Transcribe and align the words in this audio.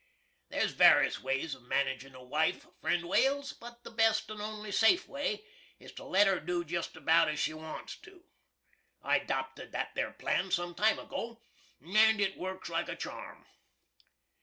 There's 0.49 0.73
varis 0.73 1.19
ways 1.19 1.53
of 1.53 1.61
managin' 1.61 2.15
a 2.15 2.23
wife, 2.23 2.65
friend 2.79 3.07
Wales, 3.07 3.53
but 3.53 3.83
the 3.83 3.91
best 3.91 4.31
and 4.31 4.41
only 4.41 4.71
safe 4.71 5.07
way 5.07 5.45
is 5.77 5.91
to 5.91 6.03
let 6.03 6.25
her 6.25 6.39
do 6.39 6.65
jist 6.65 6.95
about 6.95 7.29
as 7.29 7.37
she 7.39 7.53
wants 7.53 7.97
to. 7.99 8.23
I 9.03 9.19
'dopted 9.19 9.71
that 9.73 9.93
there 9.93 10.13
plan 10.13 10.49
sum 10.49 10.73
time 10.73 10.97
ago, 10.97 11.43
and 11.79 12.19
it 12.19 12.35
works 12.35 12.67
like 12.67 12.89
a 12.89 12.95
charm. 12.95 13.45